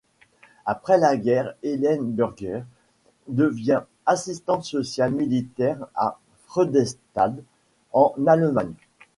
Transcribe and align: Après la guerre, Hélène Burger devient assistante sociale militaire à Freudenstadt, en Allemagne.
Après 0.65 0.97
la 0.97 1.15
guerre, 1.15 1.53
Hélène 1.61 2.03
Burger 2.13 2.63
devient 3.27 3.83
assistante 4.07 4.63
sociale 4.63 5.11
militaire 5.13 5.77
à 5.93 6.17
Freudenstadt, 6.47 7.35
en 7.93 8.11
Allemagne. 8.25 8.73